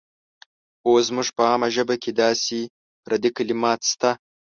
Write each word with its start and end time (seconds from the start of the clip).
اوس 0.85 1.03
زموږ 1.09 1.27
په 1.35 1.43
عامه 1.49 1.67
ژبه 1.75 1.95
کې 2.03 2.11
داسې 2.21 2.59
پردي 3.03 3.29
کلمات 3.37 3.79
شته. 3.91 4.11